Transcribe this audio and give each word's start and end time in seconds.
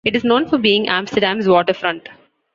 It 0.03 0.15
is 0.15 0.23
known 0.23 0.47
for 0.47 0.57
being 0.57 0.89
Amsterdam's 0.89 1.47
waterfront. 1.47 2.09